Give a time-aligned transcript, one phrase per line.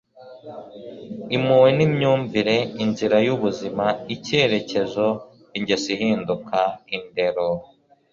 [1.35, 3.85] impuhwe ni imyumvire, inzira y'ubuzima,
[4.15, 5.05] icyerekezo,
[5.57, 6.59] ingeso ihinduka
[6.95, 7.47] indero